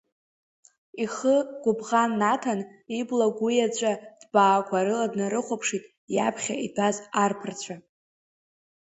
Ихы 1.03 1.35
гәыбӷан 1.63 2.11
наҭан, 2.19 2.59
ибла 2.99 3.27
гәиаҵәа 3.37 3.91
ҭбаақәа 4.19 4.85
рыла 4.85 5.07
днарыхәаԥшит 5.11 5.83
иаԥхьа 6.15 6.55
итәаз 6.65 6.97
арԥарцәа. 7.23 7.75